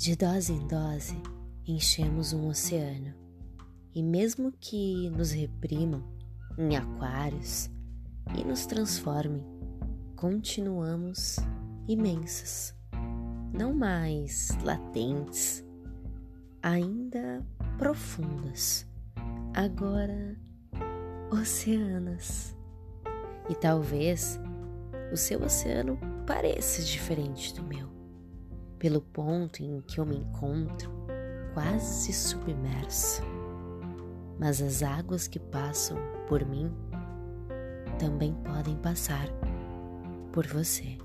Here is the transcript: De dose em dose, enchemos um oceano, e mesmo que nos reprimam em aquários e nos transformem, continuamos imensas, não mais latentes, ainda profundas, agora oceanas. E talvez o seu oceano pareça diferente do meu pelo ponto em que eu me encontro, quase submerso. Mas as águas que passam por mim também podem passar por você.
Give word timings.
De 0.00 0.16
dose 0.16 0.54
em 0.54 0.66
dose, 0.66 1.14
enchemos 1.68 2.32
um 2.32 2.48
oceano, 2.48 3.12
e 3.94 4.02
mesmo 4.02 4.50
que 4.50 5.10
nos 5.10 5.30
reprimam 5.30 6.02
em 6.56 6.74
aquários 6.74 7.68
e 8.34 8.42
nos 8.42 8.64
transformem, 8.64 9.44
continuamos 10.16 11.36
imensas, 11.86 12.74
não 13.52 13.74
mais 13.74 14.48
latentes, 14.64 15.62
ainda 16.62 17.46
profundas, 17.76 18.88
agora 19.52 20.34
oceanas. 21.30 22.56
E 23.50 23.54
talvez 23.54 24.40
o 25.12 25.16
seu 25.18 25.42
oceano 25.42 25.98
pareça 26.26 26.82
diferente 26.82 27.54
do 27.54 27.62
meu 27.62 27.99
pelo 28.80 29.02
ponto 29.02 29.62
em 29.62 29.82
que 29.82 30.00
eu 30.00 30.06
me 30.06 30.16
encontro, 30.16 30.90
quase 31.52 32.12
submerso. 32.12 33.22
Mas 34.38 34.62
as 34.62 34.82
águas 34.82 35.28
que 35.28 35.38
passam 35.38 35.98
por 36.26 36.44
mim 36.46 36.72
também 37.98 38.34
podem 38.42 38.74
passar 38.76 39.28
por 40.32 40.46
você. 40.46 40.96